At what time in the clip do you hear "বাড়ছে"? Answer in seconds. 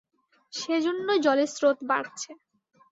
1.83-2.29